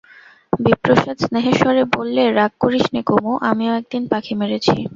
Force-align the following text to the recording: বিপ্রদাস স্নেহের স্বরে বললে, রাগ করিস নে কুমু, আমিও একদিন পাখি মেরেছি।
বিপ্রদাস 0.59 1.17
স্নেহের 1.21 1.55
স্বরে 1.59 1.83
বললে, 1.95 2.23
রাগ 2.37 2.51
করিস 2.59 2.85
নে 2.93 3.01
কুমু, 3.07 3.33
আমিও 3.49 3.71
একদিন 3.79 4.03
পাখি 4.11 4.33
মেরেছি। 4.39 4.75